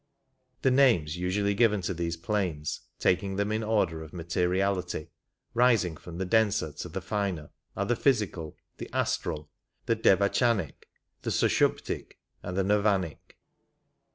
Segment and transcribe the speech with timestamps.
[0.63, 5.11] The names usually given to these planes, taking them in order of materiality,
[5.53, 9.51] rising from the denser to the finer, are the physical, the astral,
[9.85, 10.89] the devachanic,
[11.21, 13.37] the sushuptic, and the nirvanic.